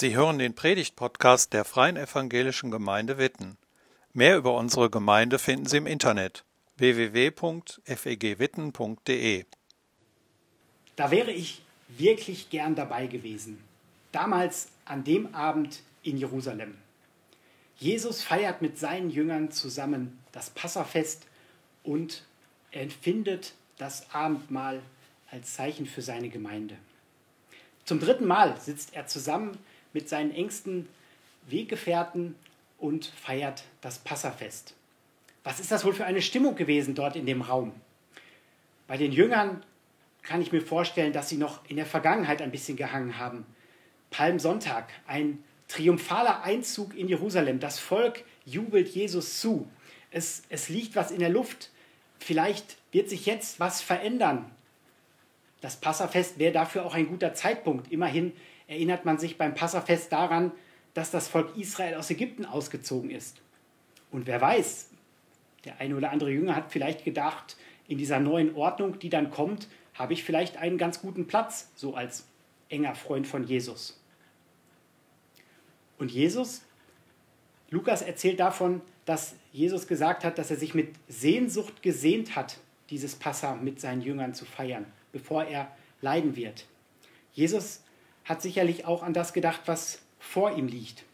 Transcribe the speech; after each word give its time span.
Sie 0.00 0.16
hören 0.16 0.38
den 0.38 0.54
Predigt-Podcast 0.54 1.52
der 1.52 1.66
Freien 1.66 1.98
Evangelischen 1.98 2.70
Gemeinde 2.70 3.18
Witten. 3.18 3.58
Mehr 4.14 4.38
über 4.38 4.56
unsere 4.56 4.88
Gemeinde 4.88 5.38
finden 5.38 5.66
Sie 5.66 5.76
im 5.76 5.86
Internet 5.86 6.46
www.fegwitten.de. 6.78 9.44
Da 10.96 11.10
wäre 11.10 11.32
ich 11.32 11.60
wirklich 11.88 12.48
gern 12.48 12.74
dabei 12.74 13.08
gewesen. 13.08 13.62
Damals 14.10 14.68
an 14.86 15.04
dem 15.04 15.34
Abend 15.34 15.82
in 16.02 16.16
Jerusalem. 16.16 16.78
Jesus 17.76 18.22
feiert 18.22 18.62
mit 18.62 18.78
seinen 18.78 19.10
Jüngern 19.10 19.50
zusammen 19.50 20.18
das 20.32 20.48
Passafest 20.48 21.26
und 21.82 22.24
empfindet 22.70 23.52
das 23.76 24.10
Abendmahl 24.14 24.80
als 25.30 25.52
Zeichen 25.52 25.84
für 25.84 26.00
seine 26.00 26.30
Gemeinde. 26.30 26.78
Zum 27.84 28.00
dritten 28.00 28.26
Mal 28.26 28.58
sitzt 28.58 28.94
er 28.94 29.06
zusammen 29.06 29.58
mit 29.92 30.08
seinen 30.08 30.32
engsten 30.32 30.88
Weggefährten 31.46 32.34
und 32.78 33.06
feiert 33.06 33.64
das 33.80 33.98
Passafest. 33.98 34.74
Was 35.44 35.60
ist 35.60 35.70
das 35.70 35.84
wohl 35.84 35.94
für 35.94 36.04
eine 36.04 36.22
Stimmung 36.22 36.54
gewesen 36.54 36.94
dort 36.94 37.16
in 37.16 37.26
dem 37.26 37.42
Raum? 37.42 37.72
Bei 38.86 38.96
den 38.96 39.12
Jüngern 39.12 39.62
kann 40.22 40.42
ich 40.42 40.52
mir 40.52 40.60
vorstellen, 40.60 41.12
dass 41.12 41.28
sie 41.28 41.36
noch 41.36 41.60
in 41.68 41.76
der 41.76 41.86
Vergangenheit 41.86 42.42
ein 42.42 42.50
bisschen 42.50 42.76
gehangen 42.76 43.18
haben. 43.18 43.46
Palmsonntag, 44.10 44.90
ein 45.06 45.42
triumphaler 45.68 46.42
Einzug 46.42 46.96
in 46.96 47.08
Jerusalem. 47.08 47.60
Das 47.60 47.78
Volk 47.78 48.24
jubelt 48.44 48.88
Jesus 48.88 49.40
zu. 49.40 49.68
Es, 50.10 50.42
es 50.48 50.68
liegt 50.68 50.96
was 50.96 51.10
in 51.10 51.20
der 51.20 51.28
Luft. 51.28 51.70
Vielleicht 52.18 52.76
wird 52.92 53.08
sich 53.08 53.24
jetzt 53.26 53.60
was 53.60 53.80
verändern. 53.80 54.50
Das 55.60 55.76
Passafest 55.76 56.38
wäre 56.38 56.52
dafür 56.52 56.84
auch 56.84 56.94
ein 56.94 57.06
guter 57.06 57.34
Zeitpunkt. 57.34 57.92
Immerhin 57.92 58.32
erinnert 58.70 59.04
man 59.04 59.18
sich 59.18 59.36
beim 59.36 59.54
Passafest 59.54 60.12
daran, 60.12 60.52
dass 60.94 61.10
das 61.10 61.26
Volk 61.26 61.56
Israel 61.56 61.96
aus 61.96 62.08
Ägypten 62.08 62.44
ausgezogen 62.44 63.10
ist. 63.10 63.40
Und 64.12 64.28
wer 64.28 64.40
weiß, 64.40 64.90
der 65.64 65.80
eine 65.80 65.96
oder 65.96 66.12
andere 66.12 66.30
Jünger 66.30 66.54
hat 66.54 66.70
vielleicht 66.70 67.04
gedacht, 67.04 67.56
in 67.88 67.98
dieser 67.98 68.20
neuen 68.20 68.54
Ordnung, 68.54 69.00
die 69.00 69.10
dann 69.10 69.32
kommt, 69.32 69.66
habe 69.94 70.12
ich 70.12 70.22
vielleicht 70.22 70.56
einen 70.56 70.78
ganz 70.78 71.00
guten 71.00 71.26
Platz, 71.26 71.68
so 71.74 71.94
als 71.94 72.28
enger 72.68 72.94
Freund 72.94 73.26
von 73.26 73.42
Jesus. 73.42 74.00
Und 75.98 76.12
Jesus, 76.12 76.62
Lukas 77.70 78.02
erzählt 78.02 78.38
davon, 78.38 78.82
dass 79.04 79.34
Jesus 79.52 79.88
gesagt 79.88 80.22
hat, 80.22 80.38
dass 80.38 80.52
er 80.52 80.56
sich 80.56 80.74
mit 80.74 80.94
Sehnsucht 81.08 81.82
gesehnt 81.82 82.36
hat, 82.36 82.58
dieses 82.88 83.16
Passa 83.16 83.56
mit 83.56 83.80
seinen 83.80 84.00
Jüngern 84.00 84.32
zu 84.32 84.44
feiern, 84.44 84.86
bevor 85.10 85.44
er 85.44 85.72
leiden 86.00 86.36
wird. 86.36 86.66
Jesus 87.32 87.82
hat 88.24 88.42
sicherlich 88.42 88.84
auch 88.84 89.02
an 89.02 89.14
das 89.14 89.32
gedacht, 89.32 89.62
was 89.66 90.02
vor 90.18 90.56
ihm 90.56 90.66
liegt. 90.66 91.04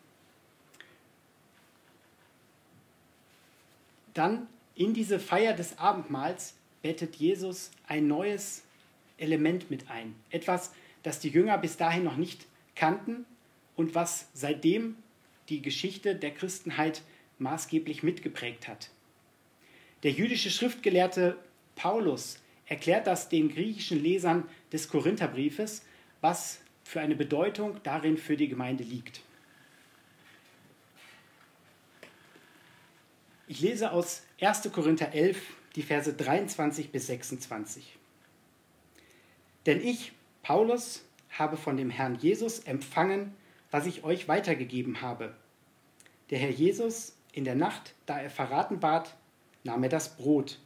Dann 4.15 4.47
in 4.75 4.95
diese 4.95 5.19
Feier 5.19 5.53
des 5.53 5.79
Abendmahls 5.79 6.55
bettet 6.83 7.17
Jesus 7.17 7.71
ein 7.87 8.07
neues 8.07 8.63
Element 9.19 9.71
mit 9.71 9.91
ein. 9.91 10.15
Etwas, 10.31 10.73
das 11.03 11.21
die 11.21 11.29
Jünger 11.29 11.59
bis 11.59 11.77
dahin 11.77 12.05
noch 12.05 12.17
nicht 12.17 12.47
kannten 12.75 13.27
und 13.77 13.95
was 13.95 14.29
seitdem 14.35 14.97
die 15.49 15.63
Geschichte 15.63 16.15
der 16.15 16.33
Christenheit 16.33 17.03
maßgeblich 17.39 18.03
mitgeprägt 18.03 18.69
hat. 18.69 18.91
Der 20.03 20.13
jüdische 20.13 20.51
Schriftgelehrte 20.51 21.37
Paulus 21.75 22.39
erklärt 22.67 23.07
das 23.07 23.29
den 23.29 23.49
griechischen 23.49 24.03
Lesern 24.03 24.49
des 24.73 24.89
Korintherbriefes, 24.89 25.85
was 26.21 26.61
für 26.87 27.01
eine 27.01 27.17
Bedeutung 27.17 27.81
darin 27.83 28.17
für 28.17 28.37
die 28.37 28.47
Gemeinde 28.47 28.85
liegt. 28.85 29.21
Ich 33.49 33.61
lese 33.61 33.91
aus 33.91 34.23
1. 34.41 34.71
Korinther 34.73 35.13
11 35.13 35.43
die 35.75 35.83
Verse 35.83 36.13
23 36.13 36.93
bis 36.93 37.09
26. 37.09 37.99
Denn 39.67 39.81
ich, 39.81 40.13
Paulus, 40.45 41.05
habe 41.31 41.57
von 41.57 41.77
dem 41.77 41.91
Herrn 41.91 42.15
Jesus 42.15 42.61
empfangen, 42.61 43.35
was 43.73 43.87
ich 43.87 44.05
euch 44.05 44.29
weitergegeben 44.29 45.01
habe. 45.03 45.35
Der 46.31 46.39
Herr 46.39 46.51
Jesus, 46.51 47.17
in 47.33 47.45
der 47.45 47.57
Nacht, 47.57 47.95
da 48.07 48.21
er 48.21 48.31
verraten 48.31 48.81
ward, 48.81 49.17
nahm 49.65 49.83
er 49.83 49.89
das 49.89 50.17
Brot, 50.17 50.61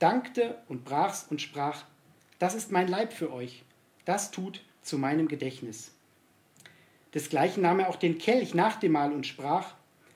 dankte 0.00 0.60
und 0.66 0.84
brach's 0.84 1.26
und 1.30 1.40
sprach, 1.40 1.84
das 2.40 2.56
ist 2.56 2.72
mein 2.72 2.88
Leib 2.88 3.12
für 3.12 3.32
euch, 3.32 3.62
das 4.04 4.32
tut 4.32 4.60
zu 4.84 4.98
meinem 4.98 5.28
Gedächtnis. 5.28 5.90
Desgleichen 7.14 7.62
nahm 7.62 7.80
er 7.80 7.88
auch 7.88 7.96
den 7.96 8.18
Kelch 8.18 8.54
nach 8.54 8.76
dem 8.78 8.92
Mahl 8.92 9.12
und 9.12 9.26
sprach, 9.26 9.74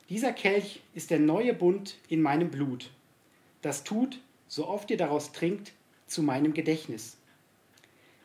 dieser 0.09 0.33
Kelch 0.33 0.81
ist 0.95 1.11
der 1.11 1.19
neue 1.19 1.55
Bund 1.55 1.97
in 2.09 2.23
meinem 2.23 2.51
Blut. 2.51 2.91
Das 3.63 3.85
tut, 3.85 4.21
so 4.47 4.67
oft 4.67 4.91
ihr 4.91 4.97
daraus 4.97 5.33
trinkt, 5.33 5.73
zu 6.07 6.23
meinem 6.23 6.55
Gedächtnis. 6.55 7.17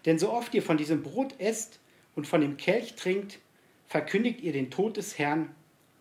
Denn 0.05 0.19
so 0.19 0.31
oft 0.31 0.53
ihr 0.53 0.63
von 0.63 0.77
diesem 0.77 1.03
Brot 1.03 1.39
esst 1.39 1.79
und 2.15 2.27
von 2.27 2.41
dem 2.41 2.57
Kelch 2.57 2.95
trinkt, 2.95 3.39
verkündigt 3.87 4.41
ihr 4.41 4.53
den 4.53 4.71
Tod 4.71 4.97
des 4.97 5.17
Herrn, 5.17 5.53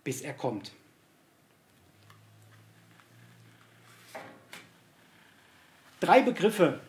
bis 0.05 0.23
er 0.23 0.33
kommt. 0.33 0.73
Drei 6.01 6.23
Begriffe 6.23 6.81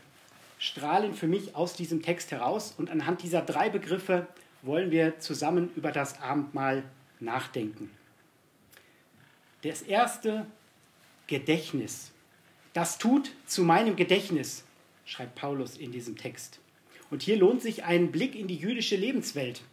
strahlen 0.63 1.13
für 1.13 1.27
mich 1.27 1.57
aus 1.57 1.75
diesem 1.75 2.01
Text 2.01 2.31
heraus 2.31 2.73
und 2.77 2.89
anhand 2.89 3.21
dieser 3.21 3.41
drei 3.41 3.69
Begriffe 3.69 4.27
wollen 4.61 4.91
wir 4.91 5.19
zusammen 5.19 5.69
über 5.75 5.91
das 5.91 6.21
Abendmahl 6.21 6.85
nachdenken. 7.19 7.91
Das 9.63 9.81
erste 9.81 10.45
Gedächtnis. 11.27 12.13
Das 12.71 12.97
tut 12.97 13.33
zu 13.45 13.65
meinem 13.65 13.97
Gedächtnis, 13.97 14.63
schreibt 15.03 15.35
Paulus 15.35 15.75
in 15.75 15.91
diesem 15.91 16.15
Text. 16.15 16.61
Und 17.11 17.23
hier 17.23 17.35
lohnt 17.35 17.61
sich 17.61 17.83
ein 17.83 18.13
Blick 18.13 18.33
in 18.33 18.47
die 18.47 18.55
jüdische 18.55 18.95
Lebenswelt. 18.95 19.63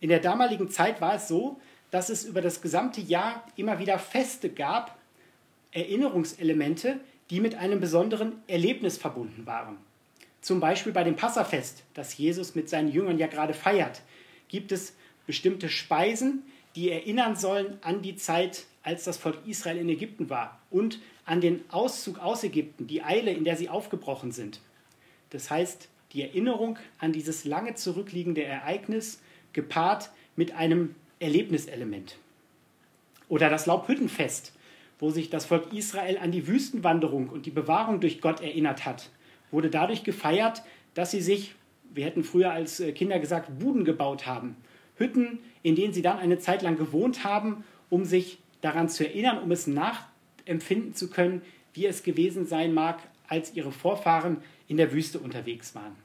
In 0.00 0.08
der 0.08 0.20
damaligen 0.20 0.70
Zeit 0.70 1.02
war 1.02 1.16
es 1.16 1.28
so, 1.28 1.60
dass 1.90 2.08
es 2.08 2.24
über 2.24 2.40
das 2.40 2.62
gesamte 2.62 3.02
Jahr 3.02 3.46
immer 3.56 3.78
wieder 3.78 3.98
Feste 3.98 4.48
gab, 4.48 4.98
Erinnerungselemente, 5.72 7.00
die 7.28 7.40
mit 7.40 7.54
einem 7.54 7.80
besonderen 7.80 8.42
Erlebnis 8.48 8.96
verbunden 8.96 9.44
waren. 9.44 9.91
Zum 10.42 10.58
Beispiel 10.58 10.92
bei 10.92 11.04
dem 11.04 11.14
Passafest, 11.14 11.84
das 11.94 12.18
Jesus 12.18 12.56
mit 12.56 12.68
seinen 12.68 12.90
Jüngern 12.90 13.16
ja 13.16 13.28
gerade 13.28 13.54
feiert, 13.54 14.02
gibt 14.48 14.72
es 14.72 14.94
bestimmte 15.24 15.68
Speisen, 15.68 16.42
die 16.74 16.90
erinnern 16.90 17.36
sollen 17.36 17.78
an 17.82 18.02
die 18.02 18.16
Zeit, 18.16 18.64
als 18.82 19.04
das 19.04 19.16
Volk 19.16 19.38
Israel 19.46 19.78
in 19.78 19.88
Ägypten 19.88 20.28
war 20.28 20.60
und 20.68 20.98
an 21.24 21.40
den 21.40 21.64
Auszug 21.70 22.18
aus 22.18 22.42
Ägypten, 22.42 22.88
die 22.88 23.04
Eile, 23.04 23.32
in 23.32 23.44
der 23.44 23.56
sie 23.56 23.68
aufgebrochen 23.68 24.32
sind. 24.32 24.60
Das 25.30 25.48
heißt, 25.48 25.88
die 26.12 26.22
Erinnerung 26.22 26.76
an 26.98 27.12
dieses 27.12 27.44
lange 27.44 27.74
zurückliegende 27.74 28.42
Ereignis 28.42 29.20
gepaart 29.52 30.10
mit 30.34 30.56
einem 30.56 30.96
Erlebniselement. 31.20 32.16
Oder 33.28 33.48
das 33.48 33.66
Laubhüttenfest, 33.66 34.52
wo 34.98 35.10
sich 35.10 35.30
das 35.30 35.46
Volk 35.46 35.72
Israel 35.72 36.18
an 36.18 36.32
die 36.32 36.48
Wüstenwanderung 36.48 37.28
und 37.28 37.46
die 37.46 37.50
Bewahrung 37.50 38.00
durch 38.00 38.20
Gott 38.20 38.40
erinnert 38.40 38.84
hat, 38.84 39.08
wurde 39.52 39.70
dadurch 39.70 40.02
gefeiert, 40.02 40.62
dass 40.94 41.12
sie 41.12 41.20
sich, 41.20 41.54
wir 41.94 42.04
hätten 42.04 42.24
früher 42.24 42.50
als 42.50 42.80
äh, 42.80 42.92
Kinder 42.92 43.20
gesagt, 43.20 43.58
Buden 43.58 43.84
gebaut 43.84 44.26
haben. 44.26 44.56
Hütten, 44.96 45.38
in 45.62 45.76
denen 45.76 45.92
sie 45.92 46.02
dann 46.02 46.18
eine 46.18 46.38
Zeit 46.38 46.62
lang 46.62 46.76
gewohnt 46.76 47.22
haben, 47.24 47.64
um 47.90 48.04
sich 48.04 48.38
daran 48.60 48.88
zu 48.88 49.06
erinnern, 49.06 49.38
um 49.42 49.50
es 49.52 49.66
nachempfinden 49.66 50.94
zu 50.94 51.10
können, 51.10 51.42
wie 51.74 51.86
es 51.86 52.02
gewesen 52.02 52.46
sein 52.46 52.74
mag, 52.74 53.00
als 53.28 53.54
ihre 53.54 53.72
Vorfahren 53.72 54.38
in 54.68 54.76
der 54.76 54.92
Wüste 54.92 55.18
unterwegs 55.18 55.74
waren. 55.74 55.96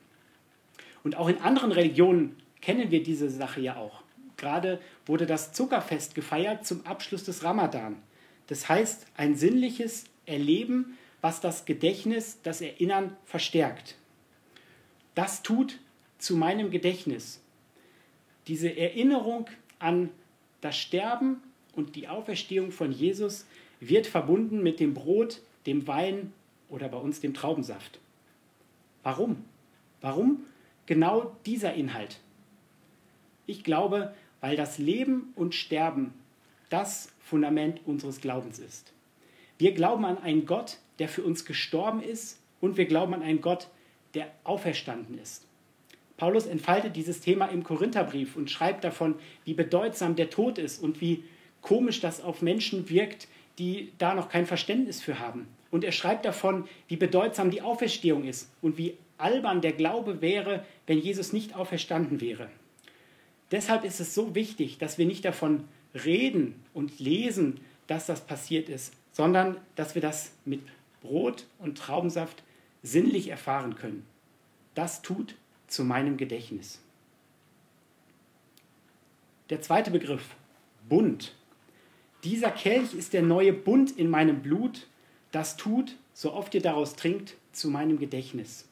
Und 1.03 1.15
auch 1.15 1.29
in 1.29 1.39
anderen 1.41 1.71
Religionen 1.71 2.35
kennen 2.61 2.91
wir 2.91 3.03
diese 3.03 3.29
Sache 3.29 3.61
ja 3.61 3.75
auch. 3.75 4.03
Gerade 4.37 4.79
wurde 5.05 5.25
das 5.25 5.53
Zuckerfest 5.53 6.15
gefeiert 6.15 6.65
zum 6.65 6.85
Abschluss 6.85 7.23
des 7.23 7.43
Ramadan. 7.43 7.95
Das 8.47 8.69
heißt, 8.69 9.07
ein 9.17 9.35
sinnliches 9.35 10.05
Erleben, 10.25 10.97
was 11.21 11.41
das 11.41 11.65
Gedächtnis, 11.65 12.39
das 12.43 12.61
Erinnern 12.61 13.15
verstärkt. 13.25 13.95
Das 15.15 15.41
tut 15.43 15.79
zu 16.17 16.35
meinem 16.35 16.71
Gedächtnis. 16.71 17.41
Diese 18.47 18.75
Erinnerung 18.77 19.47
an 19.79 20.09
das 20.61 20.77
Sterben 20.77 21.41
und 21.75 21.95
die 21.95 22.07
Auferstehung 22.07 22.71
von 22.71 22.91
Jesus 22.91 23.45
wird 23.79 24.07
verbunden 24.07 24.63
mit 24.63 24.79
dem 24.79 24.93
Brot, 24.93 25.41
dem 25.65 25.87
Wein 25.87 26.33
oder 26.69 26.89
bei 26.89 26.97
uns 26.97 27.19
dem 27.19 27.33
Traubensaft. 27.33 27.99
Warum? 29.03 29.45
Warum 30.01 30.45
genau 30.85 31.35
dieser 31.45 31.73
Inhalt? 31.73 32.19
Ich 33.45 33.63
glaube, 33.63 34.13
weil 34.41 34.55
das 34.55 34.77
Leben 34.77 35.33
und 35.35 35.55
Sterben 35.55 36.13
das 36.69 37.11
Fundament 37.19 37.81
unseres 37.85 38.21
Glaubens 38.21 38.59
ist. 38.59 38.93
Wir 39.57 39.73
glauben 39.73 40.05
an 40.05 40.17
einen 40.17 40.45
Gott, 40.45 40.77
der 40.99 41.09
für 41.09 41.23
uns 41.23 41.45
gestorben 41.45 42.01
ist 42.01 42.39
und 42.61 42.77
wir 42.77 42.85
glauben 42.85 43.13
an 43.13 43.23
einen 43.23 43.41
Gott, 43.41 43.67
der 44.13 44.31
auferstanden 44.43 45.17
ist. 45.19 45.45
Paulus 46.17 46.47
entfaltet 46.47 46.95
dieses 46.95 47.21
Thema 47.21 47.45
im 47.45 47.63
Korintherbrief 47.63 48.35
und 48.35 48.49
schreibt 48.49 48.83
davon, 48.83 49.15
wie 49.45 49.53
bedeutsam 49.53 50.15
der 50.15 50.31
Tod 50.31 50.57
ist 50.57 50.81
und 50.81 50.99
wie 50.99 51.23
komisch 51.61 51.99
das 51.99 52.21
auf 52.21 52.41
Menschen 52.41 52.89
wirkt, 52.89 53.27
die 53.59 53.91
da 53.97 54.15
noch 54.15 54.29
kein 54.29 54.47
Verständnis 54.47 55.01
für 55.01 55.19
haben. 55.19 55.47
Und 55.69 55.83
er 55.83 55.91
schreibt 55.91 56.25
davon, 56.25 56.67
wie 56.87 56.95
bedeutsam 56.95 57.51
die 57.51 57.61
Auferstehung 57.61 58.23
ist 58.23 58.49
und 58.61 58.77
wie 58.77 58.97
albern 59.17 59.61
der 59.61 59.73
Glaube 59.73 60.21
wäre, 60.21 60.65
wenn 60.87 60.99
Jesus 60.99 61.33
nicht 61.33 61.55
auferstanden 61.55 62.21
wäre. 62.21 62.49
Deshalb 63.51 63.83
ist 63.83 63.99
es 63.99 64.13
so 64.13 64.35
wichtig, 64.35 64.77
dass 64.77 64.97
wir 64.97 65.05
nicht 65.05 65.25
davon 65.25 65.65
reden 66.05 66.55
und 66.73 66.99
lesen, 66.99 67.59
dass 67.87 68.05
das 68.05 68.21
passiert 68.21 68.69
ist, 68.69 68.93
sondern 69.11 69.57
dass 69.75 69.95
wir 69.95 70.01
das 70.01 70.31
mit 70.45 70.61
Brot 71.01 71.45
und 71.59 71.77
Traubensaft 71.77 72.43
sinnlich 72.83 73.29
erfahren 73.29 73.75
können. 73.75 74.05
Das 74.75 75.01
tut 75.01 75.35
zu 75.67 75.83
meinem 75.83 76.17
Gedächtnis. 76.17 76.79
Der 79.49 79.61
zweite 79.61 79.91
Begriff, 79.91 80.35
Bund. 80.89 81.33
Dieser 82.23 82.51
Kelch 82.51 82.93
ist 82.93 83.13
der 83.13 83.21
neue 83.21 83.53
Bund 83.53 83.91
in 83.91 84.09
meinem 84.09 84.41
Blut, 84.41 84.87
das 85.31 85.55
tut, 85.55 85.95
so 86.13 86.33
oft 86.33 86.53
ihr 86.53 86.61
daraus 86.61 86.95
trinkt, 86.95 87.35
zu 87.51 87.69
meinem 87.69 87.99
Gedächtnis. 87.99 88.67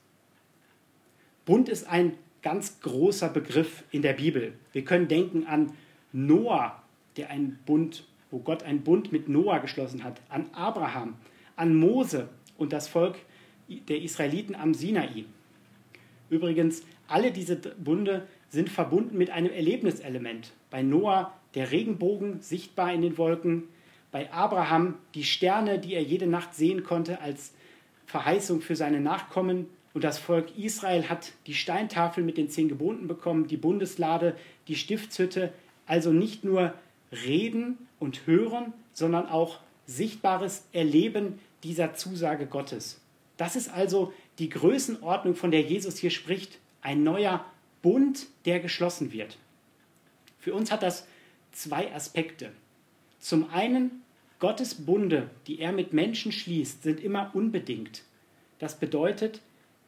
Bund 1.46 1.70
ist 1.70 1.88
ein 1.88 2.18
ganz 2.42 2.80
großer 2.82 3.30
Begriff 3.30 3.84
in 3.92 4.02
der 4.02 4.14
Bibel. 4.14 4.54
Wir 4.72 4.84
können 4.84 5.08
denken 5.08 5.46
an 5.46 5.74
Noah, 6.12 6.82
der 7.18 7.30
einen 7.30 7.60
Bund, 7.66 8.06
wo 8.32 8.40
Gott 8.40 8.64
einen 8.64 8.84
Bund 8.84 9.12
mit 9.12 9.30
Noah 9.30 9.60
geschlossen 9.60 10.04
hat, 10.04 10.22
an 10.30 10.50
Abraham, 10.54 11.16
an 11.56 11.76
Mose 11.76 12.30
und 12.58 12.74
das 12.74 12.88
Volk 12.88 13.18
der 13.68 14.02
Israeliten 14.02 14.56
am 14.56 14.74
Sinai. 14.74 15.26
Übrigens, 16.30 16.84
alle 17.08 17.32
diese 17.32 17.56
Bunde 17.56 18.28
sind 18.50 18.70
verbunden 18.70 19.18
mit 19.18 19.30
einem 19.30 19.52
Erlebniselement. 19.52 20.54
Bei 20.70 20.82
Noah 20.82 21.34
der 21.54 21.72
Regenbogen 21.72 22.42
sichtbar 22.42 22.94
in 22.94 23.02
den 23.02 23.18
Wolken, 23.18 23.64
bei 24.12 24.32
Abraham 24.32 24.96
die 25.14 25.24
Sterne, 25.24 25.80
die 25.80 25.94
er 25.94 26.04
jede 26.04 26.28
Nacht 26.28 26.54
sehen 26.56 26.84
konnte 26.84 27.22
als 27.22 27.54
Verheißung 28.06 28.62
für 28.62 28.76
seine 28.76 29.02
Nachkommen. 29.02 29.68
Und 29.94 30.04
das 30.04 30.20
Volk 30.20 30.58
Israel 30.58 31.10
hat 31.10 31.34
die 31.48 31.54
Steintafel 31.54 32.24
mit 32.24 32.38
den 32.38 32.50
zehn 32.50 32.70
Geboten 32.70 33.08
bekommen, 33.08 33.48
die 33.48 33.58
Bundeslade, 33.58 34.36
die 34.68 34.76
Stiftshütte. 34.76 35.52
Also 35.86 36.12
nicht 36.12 36.44
nur 36.44 36.74
reden 37.12 37.78
und 38.00 38.26
hören, 38.26 38.74
sondern 38.94 39.28
auch 39.28 39.60
sichtbares 39.86 40.66
Erleben 40.74 41.40
dieser 41.64 41.94
Zusage 41.94 42.46
Gottes. 42.46 43.02
Das 43.38 43.56
ist 43.56 43.70
also 43.70 44.14
die 44.40 44.50
Größenordnung, 44.50 45.36
von 45.36 45.52
der 45.52 45.62
Jesus 45.62 45.98
hier 45.98 46.12
spricht. 46.12 46.60
Ein 46.82 47.04
neuer 47.04 47.46
Bund, 47.82 48.28
der 48.46 48.60
geschlossen 48.60 49.12
wird. 49.12 49.38
Für 50.40 50.54
uns 50.54 50.72
hat 50.72 50.84
das 50.84 51.08
zwei 51.52 51.94
Aspekte. 51.94 52.52
Zum 53.20 53.50
einen, 53.50 54.04
Gottes 54.40 54.86
Bunde, 54.86 55.30
die 55.48 55.60
er 55.60 55.72
mit 55.72 55.94
Menschen 55.94 56.32
schließt, 56.32 56.84
sind 56.84 57.00
immer 57.00 57.32
unbedingt. 57.34 58.04
Das 58.60 58.80
bedeutet, 58.80 59.42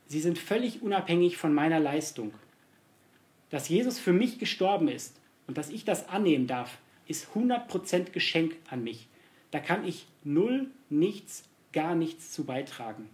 sie 0.07 0.19
sind 0.19 0.39
völlig 0.39 0.81
unabhängig 0.81 1.37
von 1.37 1.53
meiner 1.53 1.79
Leistung. 1.79 2.33
Dass 3.49 3.69
Jesus 3.69 3.99
für 3.99 4.13
mich 4.13 4.39
gestorben 4.39 4.87
ist 4.87 5.19
und 5.45 5.57
dass 5.57 5.69
ich 5.69 5.85
das 5.85 6.09
annehmen 6.09 6.47
darf, 6.47 6.79
ist 7.07 7.27
100% 7.35 8.11
Geschenk 8.11 8.55
an 8.69 8.83
mich. 8.83 9.07
Da 9.51 9.59
kann 9.59 9.85
ich 9.85 10.07
null, 10.23 10.67
nichts, 10.89 11.43
gar 11.73 11.95
nichts 11.95 12.31
zu 12.31 12.43
beitragen. 12.43 13.09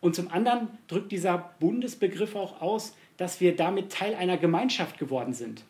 Und 0.00 0.16
zum 0.16 0.30
anderen 0.30 0.68
drückt 0.88 1.12
dieser 1.12 1.54
Bundesbegriff 1.60 2.34
auch 2.34 2.60
aus, 2.60 2.94
dass 3.16 3.40
wir 3.40 3.54
damit 3.54 3.92
Teil 3.92 4.14
einer 4.14 4.36
Gemeinschaft 4.36 4.98
geworden 4.98 5.32
sind. 5.32 5.64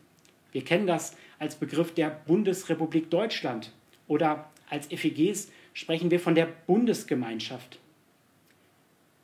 Wir 0.52 0.64
kennen 0.64 0.87
das 0.87 1.17
als 1.38 1.56
Begriff 1.56 1.93
der 1.94 2.11
Bundesrepublik 2.11 3.11
Deutschland 3.11 3.73
oder 4.08 4.50
als 4.70 4.87
FEGs 4.87 5.50
sprechen 5.75 6.11
wir 6.11 6.20
von 6.20 6.34
der 6.34 6.46
Bundesgemeinschaft. 6.67 7.79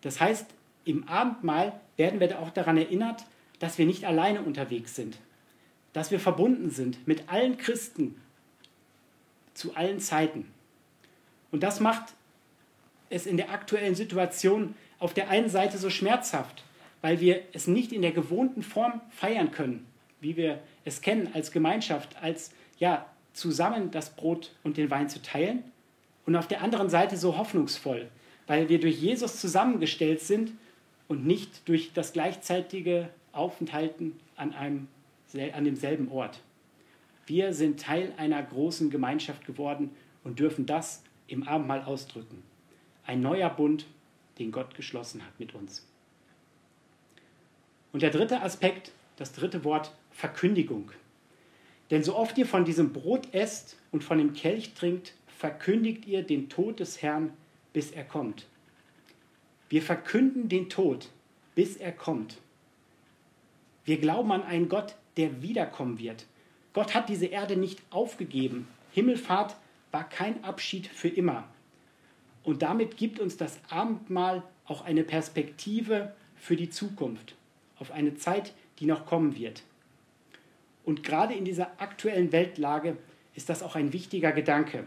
Das 0.02 0.20
heißt, 0.20 0.46
im 0.84 1.08
Abendmahl 1.08 1.80
werden 1.96 2.20
wir 2.20 2.38
auch 2.38 2.50
daran 2.50 2.76
erinnert, 2.76 3.24
dass 3.58 3.78
wir 3.78 3.86
nicht 3.86 4.04
alleine 4.04 4.42
unterwegs 4.42 4.94
sind, 4.94 5.18
dass 5.92 6.10
wir 6.10 6.20
verbunden 6.20 6.70
sind 6.70 7.06
mit 7.06 7.28
allen 7.28 7.56
Christen 7.56 8.20
zu 9.58 9.74
allen 9.74 10.00
Zeiten. 10.00 10.52
Und 11.50 11.62
das 11.62 11.80
macht 11.80 12.14
es 13.10 13.26
in 13.26 13.36
der 13.36 13.50
aktuellen 13.50 13.94
Situation 13.94 14.74
auf 14.98 15.14
der 15.14 15.28
einen 15.30 15.48
Seite 15.48 15.78
so 15.78 15.90
schmerzhaft, 15.90 16.62
weil 17.00 17.20
wir 17.20 17.42
es 17.52 17.66
nicht 17.66 17.92
in 17.92 18.02
der 18.02 18.12
gewohnten 18.12 18.62
Form 18.62 19.00
feiern 19.10 19.50
können, 19.50 19.86
wie 20.20 20.36
wir 20.36 20.60
es 20.84 21.00
kennen 21.00 21.30
als 21.34 21.52
Gemeinschaft, 21.52 22.16
als 22.22 22.52
ja, 22.78 23.06
zusammen 23.32 23.90
das 23.90 24.10
Brot 24.10 24.52
und 24.62 24.76
den 24.76 24.90
Wein 24.90 25.08
zu 25.08 25.22
teilen. 25.22 25.64
Und 26.26 26.36
auf 26.36 26.48
der 26.48 26.62
anderen 26.62 26.90
Seite 26.90 27.16
so 27.16 27.36
hoffnungsvoll, 27.38 28.08
weil 28.46 28.68
wir 28.68 28.78
durch 28.78 29.00
Jesus 29.00 29.40
zusammengestellt 29.40 30.20
sind 30.20 30.52
und 31.08 31.26
nicht 31.26 31.68
durch 31.68 31.92
das 31.92 32.12
gleichzeitige 32.12 33.08
Aufenthalten 33.32 34.18
an, 34.36 34.54
einem, 34.54 34.88
an 35.52 35.64
demselben 35.64 36.10
Ort. 36.10 36.40
Wir 37.28 37.52
sind 37.52 37.78
Teil 37.78 38.14
einer 38.16 38.42
großen 38.42 38.88
Gemeinschaft 38.88 39.44
geworden 39.44 39.90
und 40.24 40.38
dürfen 40.38 40.64
das 40.64 41.02
im 41.26 41.46
Abendmahl 41.46 41.82
ausdrücken. 41.82 42.42
Ein 43.04 43.20
neuer 43.20 43.50
Bund, 43.50 43.86
den 44.38 44.50
Gott 44.50 44.74
geschlossen 44.74 45.22
hat 45.22 45.38
mit 45.38 45.54
uns. 45.54 45.86
Und 47.92 48.00
der 48.00 48.10
dritte 48.10 48.40
Aspekt, 48.40 48.92
das 49.16 49.34
dritte 49.34 49.62
Wort, 49.62 49.94
Verkündigung. 50.10 50.90
Denn 51.90 52.02
so 52.02 52.16
oft 52.16 52.38
ihr 52.38 52.46
von 52.46 52.64
diesem 52.64 52.94
Brot 52.94 53.34
esst 53.34 53.76
und 53.92 54.02
von 54.02 54.16
dem 54.16 54.32
Kelch 54.32 54.72
trinkt, 54.72 55.12
verkündigt 55.26 56.06
ihr 56.06 56.22
den 56.22 56.48
Tod 56.48 56.80
des 56.80 57.02
Herrn, 57.02 57.34
bis 57.74 57.90
er 57.90 58.04
kommt. 58.04 58.46
Wir 59.68 59.82
verkünden 59.82 60.48
den 60.48 60.70
Tod, 60.70 61.10
bis 61.54 61.76
er 61.76 61.92
kommt. 61.92 62.38
Wir 63.84 63.98
glauben 63.98 64.32
an 64.32 64.44
einen 64.44 64.70
Gott, 64.70 64.96
der 65.18 65.42
wiederkommen 65.42 65.98
wird. 65.98 66.24
Gott 66.72 66.94
hat 66.94 67.08
diese 67.08 67.26
Erde 67.26 67.56
nicht 67.56 67.80
aufgegeben. 67.90 68.68
Himmelfahrt 68.92 69.56
war 69.90 70.08
kein 70.08 70.44
Abschied 70.44 70.86
für 70.86 71.08
immer. 71.08 71.44
Und 72.44 72.62
damit 72.62 72.96
gibt 72.96 73.20
uns 73.20 73.36
das 73.36 73.58
Abendmahl 73.68 74.42
auch 74.66 74.84
eine 74.84 75.04
Perspektive 75.04 76.14
für 76.36 76.56
die 76.56 76.70
Zukunft, 76.70 77.34
auf 77.78 77.90
eine 77.90 78.16
Zeit, 78.16 78.52
die 78.78 78.86
noch 78.86 79.06
kommen 79.06 79.36
wird. 79.36 79.62
Und 80.84 81.02
gerade 81.02 81.34
in 81.34 81.44
dieser 81.44 81.70
aktuellen 81.80 82.32
Weltlage 82.32 82.96
ist 83.34 83.48
das 83.48 83.62
auch 83.62 83.76
ein 83.76 83.92
wichtiger 83.92 84.32
Gedanke. 84.32 84.84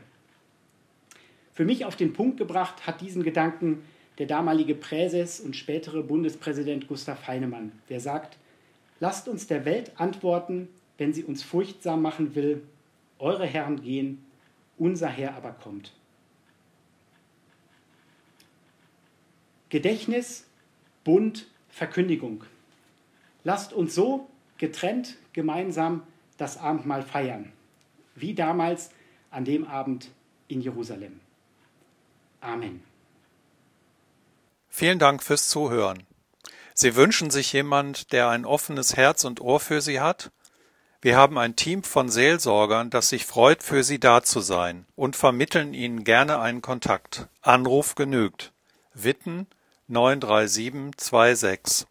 Für 1.53 1.65
mich 1.65 1.85
auf 1.85 1.95
den 1.95 2.13
Punkt 2.13 2.37
gebracht 2.37 2.87
hat 2.87 3.01
diesen 3.01 3.23
Gedanken 3.23 3.83
der 4.17 4.25
damalige 4.25 4.75
Präses 4.75 5.39
und 5.39 5.55
spätere 5.55 6.03
Bundespräsident 6.03 6.87
Gustav 6.87 7.27
Heinemann, 7.27 7.71
der 7.89 7.99
sagt, 7.99 8.37
lasst 8.99 9.27
uns 9.27 9.47
der 9.47 9.65
Welt 9.65 9.91
antworten, 9.95 10.69
wenn 11.01 11.13
sie 11.13 11.23
uns 11.23 11.41
furchtsam 11.41 12.03
machen 12.03 12.35
will, 12.35 12.61
eure 13.17 13.47
Herren 13.47 13.81
gehen, 13.81 14.23
unser 14.77 15.07
Herr 15.07 15.33
aber 15.33 15.51
kommt. 15.51 15.93
Gedächtnis, 19.69 20.45
Bund, 21.03 21.47
Verkündigung. 21.69 22.43
Lasst 23.43 23.73
uns 23.73 23.95
so 23.95 24.29
getrennt 24.59 25.17
gemeinsam 25.33 26.03
das 26.37 26.57
Abendmahl 26.57 27.01
feiern, 27.01 27.51
wie 28.13 28.35
damals 28.35 28.91
an 29.31 29.43
dem 29.43 29.65
Abend 29.65 30.11
in 30.49 30.61
Jerusalem. 30.61 31.19
Amen. 32.41 32.83
Vielen 34.69 34.99
Dank 34.99 35.23
fürs 35.23 35.49
Zuhören. 35.49 36.03
Sie 36.75 36.95
wünschen 36.95 37.31
sich 37.31 37.53
jemand, 37.53 38.11
der 38.11 38.29
ein 38.29 38.45
offenes 38.45 38.95
Herz 38.95 39.23
und 39.23 39.41
Ohr 39.41 39.59
für 39.59 39.81
Sie 39.81 39.99
hat? 39.99 40.31
Wir 41.03 41.17
haben 41.17 41.39
ein 41.39 41.55
Team 41.55 41.81
von 41.81 42.09
Seelsorgern, 42.09 42.91
das 42.91 43.09
sich 43.09 43.25
freut, 43.25 43.63
für 43.63 43.83
Sie 43.83 43.99
da 43.99 44.21
zu 44.21 44.39
sein 44.39 44.85
und 44.95 45.15
vermitteln 45.15 45.73
Ihnen 45.73 46.03
gerne 46.03 46.39
einen 46.39 46.61
Kontakt. 46.61 47.27
Anruf 47.41 47.95
genügt. 47.95 48.51
Witten 48.93 49.47
93726 49.87 51.87